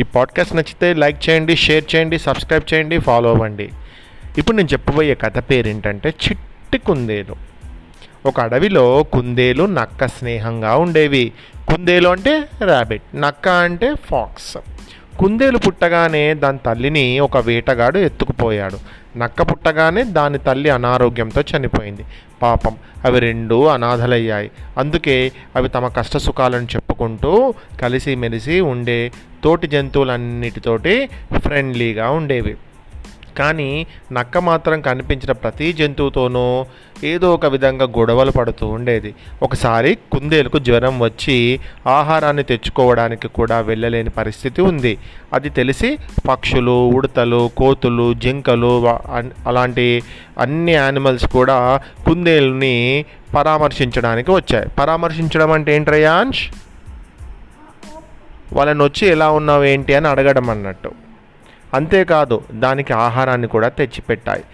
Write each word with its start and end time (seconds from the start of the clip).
ఈ 0.00 0.02
పాడ్కాస్ట్ 0.02 0.54
నచ్చితే 0.54 0.94
లైక్ 0.94 1.30
చేయండి 1.30 1.56
షేర్ 1.56 1.84
చేయండి 1.94 2.18
సబ్స్క్రైబ్ 2.18 2.74
చేయండి 2.74 2.98
ఫాలో 2.98 3.30
అవ్వండి. 3.30 3.70
ఇప్పుడు 4.38 4.56
నేను 4.56 4.68
చెప్పబోయే 4.72 5.14
కథ 5.14 5.38
పేరు 5.38 5.68
ఏంటంటే 5.68 6.08
చిట్టి 6.08 6.78
కుందేలు 6.78 7.36
ఒక 8.26 8.40
అడవిలో 8.40 9.02
కుందేలు 9.02 9.64
నక్క 9.64 10.08
స్నేహంగా 10.08 10.76
ఉండేవి. 10.76 11.32
కుందేలు 11.68 12.08
అంటే 12.08 12.48
ర్యాబిట్ 12.64 13.02
నక్క 13.14 13.48
అంటే 13.48 13.94
ఫాక్స్ 13.94 14.56
కుందేలు 15.18 15.58
పుట్టగానే 15.58 16.34
దాని 16.34 16.58
తల్లిని 16.66 17.20
ఒక 17.20 17.36
వేటగాడు 17.36 17.98
ఎత్తుకుపోయాడు. 17.98 18.78
నక్క 19.18 19.42
పుట్టగానే 19.42 20.02
దాని 20.02 20.38
తల్లి 20.38 20.70
అనారోగ్యంతో 20.70 21.40
చనిపోయింది. 21.40 22.04
పాపం 22.42 22.76
అవి 23.04 23.20
రెండు 23.20 23.66
అనాథలయ్యాయి. 23.66 24.50
అందుకే 24.78 25.32
అవి 25.56 25.68
తమ 25.68 25.88
కష్ట 25.88 26.16
సుఖాలను 26.16 26.64
చెప్పుకుంటూ 26.64 27.54
కలిసిమెలిసి 27.82 28.60
ఉండే 28.60 29.12
తోటి 29.44 29.66
జంతువులన్నిటితోటి 29.66 31.08
ఫ్రెండ్లీగా 31.38 32.10
ఉండేవి. 32.10 32.56
కానీ 33.38 33.86
నక్క 34.12 34.38
మాత్రం 34.38 34.80
కనిపించిన 34.80 35.32
ప్రతి 35.32 35.72
జంతువుతోనూ 35.72 36.66
ఏదో 37.04 37.34
ఒక 37.34 37.46
విధంగా 37.46 37.84
గొడవలు 37.84 38.30
పడుతూ 38.30 38.66
ఉండేది. 38.66 39.14
ఒకసారి 39.42 39.98
కుందేలుకు 40.12 40.58
జ్వరం 40.58 41.00
వచ్చి 41.00 41.60
ఆహారాన్ని 41.86 42.42
తెచ్చుకోవడానికి 42.42 43.28
కూడా 43.28 43.60
వెళ్ళలేని 43.60 44.10
పరిస్థితి 44.10 44.62
ఉంది. 44.62 44.98
అది 45.32 45.50
తెలిసి 45.50 45.98
పక్షులు 46.28 46.88
ఉడతలు 46.88 47.50
కోతులు 47.56 48.14
జింకలు 48.14 48.88
అన్- 48.88 49.48
అలాంటి 49.48 50.02
అన్ని 50.38 50.72
యానిమల్స్ 50.72 51.26
కూడా 51.26 51.80
కుందేలుని 52.06 53.04
పరామర్శించడానికి 53.34 54.30
వచ్చాయి. 54.30 54.68
పరామర్శించడం 54.68 55.52
అంటే 55.52 55.76
ఏంట్రయాన్ష్ 55.76 56.48
వాళ్ళని 58.52 58.82
వచ్చి 58.82 59.08
ఎలా 59.08 59.30
ఉన్నావు 59.30 59.64
ఏంటి? 59.64 59.94
అని 59.94 60.08
అడగడం 60.08 60.50
అన్నట్టు. 60.50 61.05
అంతేకాదు 61.76 62.36
దానికి 62.64 62.92
ఆహారాన్ని 63.06 63.48
కూడా 63.54 63.68
తెచ్చిపెట్టాయి. 63.78 64.44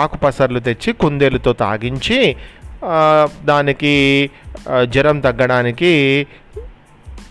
ఆకుపసర్లు 0.00 0.60
తెచ్చి 0.60 0.90
కుందేలుతో 0.92 1.52
తాగించి 1.62 2.20
దానికి 3.44 3.92
జ్వరం 4.84 5.18
తగ్గడానికి 5.20 5.92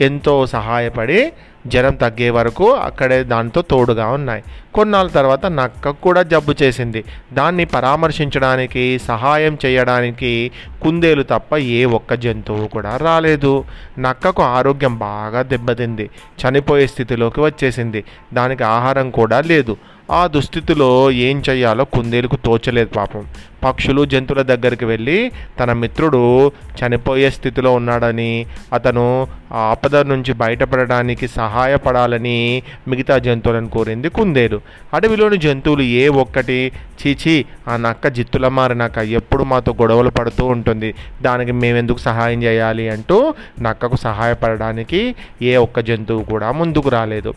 ఎంతో 0.02 0.34
సహాయపడి 0.46 1.20
జ్వరం 1.68 1.96
తగ్గే 1.96 2.30
వరకు 2.30 2.74
అక్కడే 2.74 3.24
దాంతో 3.24 3.62
తోడుగా 3.62 4.08
ఉన్నాయి. 4.08 4.44
కొన్నాళ్ళ 4.74 5.12
తర్వాత 5.12 5.46
నక్క 5.46 5.90
కూడా 5.90 6.22
జబ్బు 6.22 6.54
చేసింది. 6.64 7.04
దాన్ని 7.34 7.66
పరామర్శించడానికి 7.66 9.00
సహాయం 9.00 9.58
చేయడానికి 9.66 10.52
కుందేలు 10.82 11.24
తప్ప 11.24 11.56
ఏ 11.58 11.86
ఒక్క 11.86 12.14
జంతువు 12.14 12.68
కూడా 12.68 12.98
రాలేదు. 12.98 13.66
నక్కకు 14.00 14.44
ఆరోగ్యం 14.44 14.98
బాగా 14.98 15.42
దెబ్బతింది. 15.42 16.10
చనిపోయే 16.42 16.88
స్థితిలోకి 16.88 17.42
వచ్చేసింది. 17.42 18.04
దానికి 18.34 18.64
ఆహారం 18.64 19.10
కూడా 19.10 19.42
లేదు. 19.42 19.78
ఆ 20.12 20.28
దుస్థితిలో 20.28 21.12
ఏం 21.12 21.44
చేయాలో 21.50 21.86
కుందేలుకు 21.86 22.36
తోచలేదు 22.36 22.90
పాపం. 22.90 23.26
పక్షులు 23.64 24.06
జంతువుల 24.06 24.42
దగ్గరికి 24.42 24.86
వెళ్ళి 24.86 25.32
తన 25.60 25.74
మిత్రుడు 25.74 26.48
చనిపోయే 26.48 27.30
స్థితిలో 27.30 27.74
ఉన్నాడని 27.74 28.46
అతను 28.74 29.28
ఆ 29.52 29.58
ఆపద 29.58 29.96
నుంచి 29.96 30.34
బయటపడడానికి 30.34 31.28
సహాయపడాలని 31.28 32.64
మిగతా 32.88 33.18
జంతువులను 33.18 33.70
కోరింది 33.70 34.10
కుందేలు. 34.10 34.62
అడవిలోని 34.94 35.38
జంతువులు 35.38 35.82
ఏ 35.82 36.08
ఒక్కటి 36.08 36.72
చీచి 37.02 37.46
ఆ 37.68 37.78
నక్క 37.78 38.08
జిత్తుల 38.08 38.48
మారినాక 38.48 38.98
ఎప్పుడు 38.98 39.44
మాతో 39.44 39.74
గొడవలు 39.74 40.10
పడుతూ 40.10 40.46
ఉంటుంది. 40.46 40.96
దానికి 41.22 41.52
మేమెందుకు 41.52 41.98
సహాయం 41.98 42.44
చేయాలి 42.44 42.90
అంటూ 42.90 43.34
నక్కకు 43.62 43.96
సహాయపడడానికి 43.96 45.16
ఏ 45.42 45.56
ఒక్క 45.56 45.80
జంతువు 45.80 46.24
కూడా 46.24 46.52
ముందుకు 46.52 46.90
రాలేదు. 46.90 47.34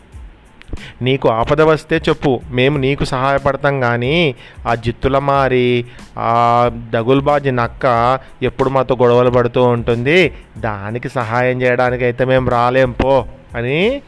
నీకు 1.01 1.29
ఆపద 1.29 1.61
వస్తే 1.61 1.97
చెప్పు 1.97 2.41
మేము 2.51 2.77
నీకు 2.77 3.03
సహాయపడతాం 3.03 3.79
కానీ 3.79 4.35
ఆ 4.67 4.75
జిత్తుల 4.75 5.17
మారి 5.17 5.85
ఆ 6.17 6.71
దగుల్బాజీ 6.89 7.51
నక్క 7.51 8.19
ఎప్పుడు 8.43 8.69
మాతో 8.69 8.95
గొడవలు 8.95 9.29
పడుతూ 9.29 9.63
ఉంటుంది. 9.63 10.33
దానికి 10.57 11.09
సహాయం 11.09 11.61
చేయడానికి 11.61 12.03
అయితే 12.03 12.25
మేము 12.25 12.49
రాలేం 12.49 12.91
పో 12.91 13.25
అని 13.55 14.01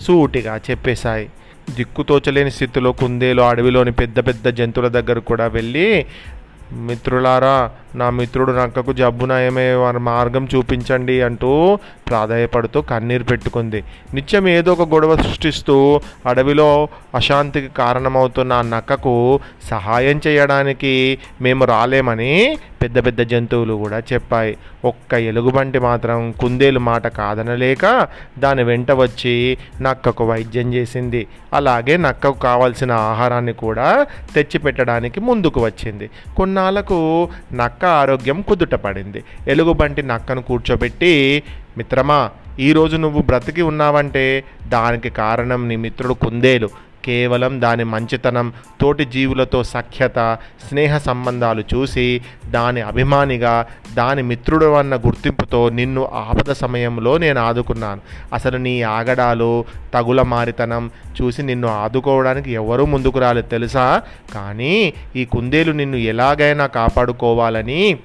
సూటిగా 0.00 0.60
చెప్పేశాయి. 0.70 1.30
దిక్కుతోచలేని 1.76 2.50
స్థితిలో 2.50 2.92
కుందేలు 2.92 3.42
అడవిలోని 3.42 3.92
పెద్ద 3.92 4.20
పెద్ద 4.20 4.48
జంతువుల 4.48 4.88
దగ్గర 4.88 5.18
కూడా 5.18 5.46
వెళ్ళి 5.46 6.06
మిత్రులారా 6.72 7.70
నా 7.94 8.10
మిత్రుడు 8.10 8.52
నక్కకు 8.52 8.92
జబ్బు 8.92 9.26
నయమే 9.26 9.74
వారి 9.74 9.98
మార్గం 9.98 10.48
చూపించండి 10.54 11.22
అంటూ 11.22 11.78
ప్రాధాయపడుతూ 12.08 12.80
కన్నీరు 12.82 13.24
పెట్టుకుంది. 13.24 13.84
నిత్యం 14.14 14.48
ఏదో 14.48 14.72
ఒక 14.72 14.94
గొడవ 14.94 15.16
సృష్టిస్తూ 15.16 16.00
అడవిలో 16.26 16.88
అశాంతికి 17.14 17.68
కారణమవుతున్న 17.68 18.52
ఆ 18.52 18.62
నక్కకు 18.62 19.40
సహాయం 19.70 20.20
చేయడానికి 20.26 21.18
మేము 21.40 21.64
రాలేమని 21.64 22.58
పెద్ద 22.82 23.06
పెద్ద 23.06 23.20
జంతువులు 23.20 23.74
కూడా 23.74 23.98
చెప్పాయి. 24.12 24.56
ఒక్క 24.84 25.14
ఎలుగుబంటి 25.14 25.78
మాత్రం 25.78 26.34
కుందేలు 26.40 26.78
మాట 26.78 27.06
కాదనలేక 27.06 28.08
దాని 28.38 28.62
వెంట 28.62 28.92
వచ్చి 28.92 29.58
నక్కకు 29.80 30.24
వైద్యం 30.24 30.74
చేసింది. 30.74 31.26
అలాగే 31.52 31.96
నక్కకు 31.96 32.38
కావాల్సిన 32.38 32.92
ఆహారాన్ని 32.92 33.52
కూడా 33.52 34.06
తెచ్చిపెట్టడానికి 34.34 35.20
ముందుకు 35.20 35.64
వచ్చింది. 35.64 36.10
కొన్నాళ్ళకు 36.36 37.28
నక్క 37.52 37.83
ఆరోగ్యం 37.84 38.42
కుదుట 38.42 38.74
పడింది. 38.74 39.24
ఎలుగుబంటి 39.46 40.02
నక్కను 40.02 40.42
కూర్చోబెట్టి 40.42 41.42
మిత్రమా 41.78 42.30
ఈరోజు 42.60 42.96
నువ్వు 42.96 43.22
బ్రతికి 43.22 43.62
ఉన్నావంటే 43.62 44.44
దానికి 44.68 45.10
కారణం 45.10 45.68
నీ 45.68 45.76
మిత్రుడు 45.76 46.14
కుందేలు. 46.14 46.70
కేవలం 47.04 47.60
దాని 47.60 47.84
మంచితనం 47.84 48.52
తోటి 48.80 49.04
జీవులతో 49.04 49.64
సఖ్యత 49.64 50.38
స్నేహ 50.68 50.98
సంబంధాలు 50.98 51.64
చూసి 51.74 52.20
దాని 52.50 52.80
అభిమానిగా 52.80 53.66
దాని 53.94 54.22
మిత్రుడు 54.22 54.74
అన్న 54.74 54.96
గుర్తింపుతో 54.96 55.68
నిన్ను 55.68 56.04
ఆపద 56.04 56.52
సమయంలో 56.52 57.18
నేను 57.18 57.40
ఆదుకున్నాను. 57.40 58.00
అసలు 58.32 58.56
నీ 58.56 58.82
ఆగడాలు 58.82 59.64
తగుల 59.94 60.22
మారితనం 60.22 60.90
చూసి 61.22 61.42
నిన్ను 61.42 61.68
ఆదుకోవడానికి 61.68 62.52
ఎవరూ 62.52 62.84
ముందుకు 62.84 63.18
రాలేదు 63.18 63.46
తెలుసా? 63.46 64.02
కానీ 64.34 64.94
ఈ 65.16 65.24
కుందేలు 65.24 65.72
నిన్ను 65.72 65.96
ఎలాగైనా 65.96 66.66
కాపాడుకోవాలని 66.66 67.98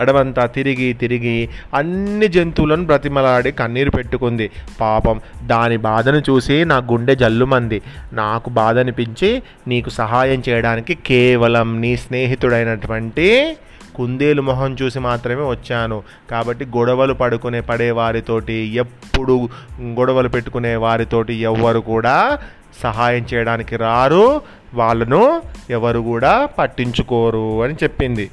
అడవంతా 0.00 0.46
తిరిగి 0.46 0.92
తిరిగి 0.92 1.48
అన్ని 1.74 2.28
జంతువులను 2.28 2.84
బ్రతిమలాడి 2.84 3.52
కన్నీరు 3.52 3.90
పెట్టుకుంది. 3.90 4.50
పాపం 4.80 5.20
దాని 5.46 5.76
బాధను 5.76 6.22
చూసి 6.30 6.64
నా 6.64 6.76
గుండె 6.76 7.14
జల్లుమంది. 7.14 7.82
నాకు 8.12 8.50
బాధ 8.50 8.78
అనిపించి 8.78 9.42
నీకు 9.68 9.90
సహాయం 9.90 10.42
చేయడానికి 10.48 10.94
కేవలం 10.94 11.80
నీ 11.80 11.96
స్నేహితుడైనటువంటి 11.96 13.56
కుందేలు 13.94 14.42
మొహం 14.42 14.76
చూసి 14.82 14.98
మాత్రమే 14.98 15.42
వచ్చాను. 15.50 16.02
కాబట్టి 16.30 16.64
గొడవలు 16.64 17.14
పడుకునే 17.14 17.60
పడే 17.60 17.90
వారితోటి 17.90 18.52
ఎప్పుడు 18.52 19.48
గొడవలు 19.82 20.28
పెట్టుకునే 20.28 20.76
వారితోటి 20.76 21.34
ఎవ్వరు 21.34 21.80
కూడా 21.80 22.38
సహాయం 22.82 23.26
చేయడానికి 23.34 23.76
రారు. 23.76 24.40
వాళ్ళను 24.74 25.42
ఎవరు 25.70 26.00
కూడా 26.00 26.46
పట్టించుకోరు 26.46 27.62
అని 27.62 27.74
చెప్పింది. 27.74 28.30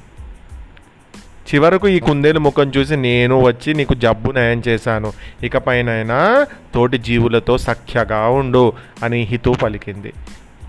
చివరకు 1.54 1.88
ఈ 1.88 2.00
కుందేలు 2.00 2.40
ముఖం 2.40 2.72
చూసి 2.76 2.96
నేను 2.96 3.42
వచ్చి 3.42 3.74
నీకు 3.74 3.94
జబ్బు 3.94 4.32
నయం 4.32 4.62
చేశాను. 4.68 5.12
ఇకపైనైనా 5.42 6.46
తోటి 6.74 6.98
జీవులతో 6.98 7.58
సఖ్యగా 7.58 8.28
ఉండు 8.28 8.72
అని 9.02 9.20
హితు 9.20 9.50
పలికింది. 9.50 10.12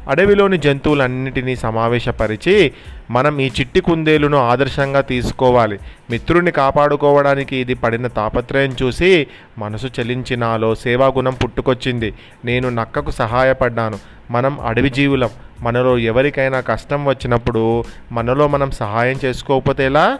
అడవిలోని 0.09 0.57
జంతువులన్నిటినీ 0.57 1.55
సమావేశపరిచి 1.55 2.71
మనం 3.11 3.39
ఈ 3.39 3.51
చిట్టి 3.59 3.81
కుందేలును 3.81 4.37
ఆదర్శంగా 4.37 5.01
తీసుకోవాలి. 5.01 5.79
మిత్రుడిని 6.09 6.51
కాపాడుకోవడానికి 6.51 7.55
ఇది 7.55 7.73
పడిన 7.73 8.07
తాపత్రయం 8.07 8.75
చూసి 8.83 9.27
మనసు 9.57 9.87
చలించినాలో 10.01 10.75
సేవాగుణం 10.75 11.33
పుట్టుకొచ్చింది. 11.33 12.13
నేను 12.45 12.69
నక్కకు 12.69 13.11
సహాయపడ్డాను. 13.11 13.99
మనం 14.31 14.59
అడవి 14.59 14.89
జీవులం. 14.89 15.29
మనలో 15.61 15.97
ఎవరికైనా 15.97 16.59
కష్టం 16.59 17.05
వచ్చినప్పుడు 17.05 17.83
మనలో 18.11 18.47
మనం 18.47 18.71
సహాయం 18.71 19.19
చేసుకోకపోతే 19.25 19.85
ఎలా 19.85 20.19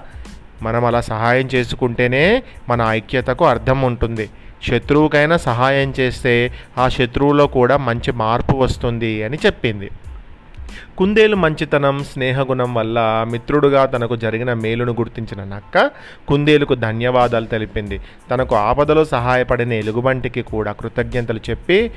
మనం 0.61 0.85
అలా 0.85 1.01
సహాయం 1.01 1.50
చేసుకుంటేనే 1.56 2.44
మన 2.69 2.81
ఐక్యతకు 2.81 3.45
అర్థం 3.45 3.81
ఉంటుంది. 3.81 4.29
శత్రువుకైనా 4.63 5.38
సహాయం 5.38 5.94
చేస్తే 6.00 6.53
ఆ 6.77 6.89
శత్రువులో 6.89 7.47
కూడా 7.47 7.77
మంచి 7.77 8.11
మార్పు 8.11 8.57
వస్తుంది 8.57 9.23
అని 9.23 9.38
చెప్పింది. 9.45 9.89
కుందేలు 10.97 11.35
మంచితనం 11.35 12.03
స్నేహగుణం 12.03 12.73
వల్ల 12.73 13.25
మిత్రుడుగా 13.29 13.85
తనకు 13.85 14.15
జరిగిన 14.15 14.53
మేలును 14.53 14.94
గుర్తించిన 14.94 15.44
నక్క 15.44 15.91
కుందేలుకు 16.27 16.75
ధన్యవాదాలు 16.75 17.45
తెలిపింది. 17.45 18.00
తనకు 18.31 18.55
ఆపదలో 18.55 19.05
సహాయపడిన 19.05 19.73
ఎలుగుబంటికి 19.73 20.41
కూడా 20.41 20.71
కృతజ్ఞతలు 20.71 21.39
చెప్పి 21.50 21.91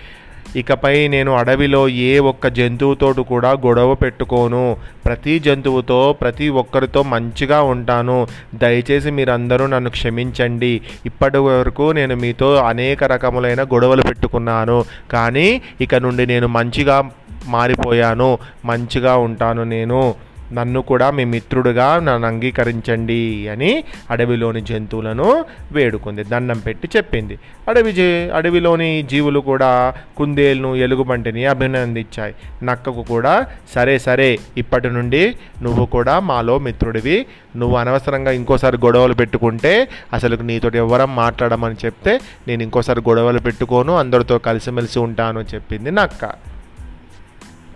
ఇకపై 0.56 1.09
నేను 1.09 1.33
అడవిలో 1.33 1.89
ఏ 1.89 2.19
ఒక్క 2.19 2.49
జంతువుతోటి 2.49 3.23
కూడా 3.23 3.50
గొడవ 3.50 3.94
పెట్టుకోను. 3.94 4.77
ప్రతి 5.06 5.39
జంతువుతో 5.39 6.17
ప్రతి 6.21 6.49
ఒక్కరితో 6.49 7.03
మంచిగా 7.03 7.62
ఉంటాను. 7.62 8.27
దయచేసి 8.55 9.11
మీరందరూ 9.11 9.67
నన్ను 9.67 9.91
క్షమించండి. 9.91 10.81
ఇప్పటి 11.06 11.39
వరకు 11.39 11.93
నేను 11.93 12.17
మీతో 12.17 12.55
అనేక 12.55 13.05
రకములైన 13.05 13.62
గొడవలు 13.62 14.03
పెట్టుకున్నాను. 14.03 14.85
కానీ 15.12 15.62
ఇక 15.81 15.94
నుండి 15.94 16.27
నేను 16.27 16.47
మంచిగా 16.47 17.11
మారిపోయాను. 17.47 18.39
మంచిగా 18.65 19.17
ఉంటాను 19.17 19.65
నేను. 19.65 20.15
నన్ను 20.53 20.83
కూడా 20.83 21.11
మీ 21.11 21.25
మిత్రుడుగా 21.25 21.99
నన్ను 21.99 22.29
అంగీకరించండి 22.29 23.49
అని 23.49 23.85
అడవిలోని 24.11 24.61
జంతువులను 24.61 25.45
వేడుకుంది. 25.73 26.25
దండం 26.25 26.59
పెట్టి 26.59 26.89
చెప్పింది. 26.97 27.39
అడవి 27.69 27.93
జీ 27.93 28.31
అడవిలోని 28.31 29.07
జీవులు 29.11 29.41
కూడా 29.41 29.95
కుందేలును 30.17 30.77
ఎలుగుబంటిని 30.77 31.47
అభినందించాయి. 31.47 32.35
నక్కకు 32.63 33.03
కూడా 33.03 33.47
సరే 33.75 33.99
సరే 33.99 34.39
ఇప్పటి 34.57 34.91
నుండి 34.91 35.37
నువ్వు 35.63 35.87
కూడా 35.87 36.21
మాలో 36.21 36.59
మిత్రుడివి. 36.59 37.27
నువ్వు 37.57 37.77
అనవసరంగా 37.77 38.31
ఇంకోసారి 38.31 38.77
గొడవలు 38.77 39.15
పెట్టుకుంటే 39.15 39.89
అసలు 40.13 40.37
నీతోటి 40.37 40.79
ఎవరం 40.79 41.17
మాట్లాడమని 41.17 41.75
చెప్తే 41.85 42.21
నేను 42.49 42.63
ఇంకోసారి 42.63 43.01
గొడవలు 43.01 43.39
పెట్టుకోను 43.39 43.97
అందరితో 43.97 44.39
కలిసిమెలిసి 44.39 44.99
ఉంటాను 44.99 45.45
చెప్పింది 45.55 45.91
నక్క. 45.91 46.53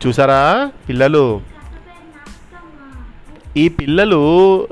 చూసారా 0.06 0.70
పిల్లలు? 0.88 1.55
ఈ 3.56 3.68
పిల్లలు 3.68 4.18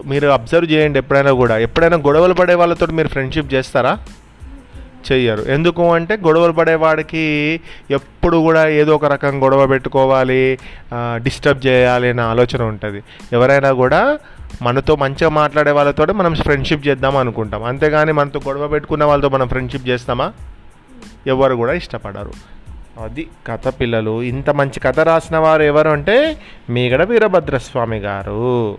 మీరు 0.07 0.29
అబ్జర్వ్ 0.29 0.73
చేయండి 0.73 0.99
ఎప్పుడైనా 0.99 1.33
కూడా. 1.33 1.59
ఎప్పుడైనా 1.59 1.97
గొడవలు 1.97 2.35
పడే 2.35 2.55
వాళ్ళతో 2.55 2.87
మీరు 2.87 3.09
ఫ్రెండ్షిప్ 3.09 3.55
చేస్తారా? 3.55 3.99
చెయ్యరు. 5.13 5.43
ఎందుకు 5.43 5.93
అంటే 5.93 6.17
గొడవలు 6.17 6.53
పడేవాడికి 6.53 7.61
ఎప్పుడు 7.91 8.37
కూడా 8.37 8.69
ఏదో 8.69 8.95
ఒక 8.95 9.05
రకం 9.05 9.43
గొడవ 9.43 9.67
పెట్టుకోవాలి 9.67 10.59
డిస్టర్బ్ 10.95 11.67
చేయాలి 11.67 12.09
అనే 12.09 12.23
ఆలోచన 12.23 12.63
ఉంటుంది. 12.63 13.03
ఎవరైనా 13.33 13.73
కూడా 13.73 14.19
మనతో 14.63 14.97
మంచిగా 14.97 15.29
మాట్లాడే 15.29 15.71
వాళ్ళతో 15.71 16.13
మనం 16.13 16.35
ఫ్రెండ్షిప్ 16.35 16.89
చేద్దాం 16.89 17.17
అనుకుంటాం. 17.17 17.65
అంతేగాని 17.65 18.13
మనతో 18.13 18.41
గొడవ 18.49 18.69
పెట్టుకున్న 18.69 19.05
వాళ్ళతో 19.05 19.29
మనం 19.29 19.49
ఫ్రెండ్షిప్ 19.49 19.89
చేస్తామా? 19.89 20.33
ఎవరు 21.27 21.55
కూడా 21.55 21.73
ఇష్టపడరు. 21.73 22.33
అది 22.99 23.29
కథ 23.47 23.69
పిల్లలు. 23.69 24.23
ఇంత 24.23 24.51
మంచి 24.51 24.81
కథ 24.81 25.01
రాసిన 25.01 25.37
వారు 25.37 25.63
ఎవరు 25.63 25.89
అంటే 25.89 26.39
మీగడ 26.71 27.03
వీరభద్రస్వామి 27.03 27.99
గారు. 27.99 28.79